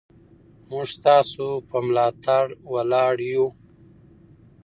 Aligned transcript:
موږ 0.69 0.85
ستاسو 0.95 1.47
په 1.69 1.77
ملاتړ 1.87 2.43
ولاړ 2.73 3.15
یو. 3.31 3.47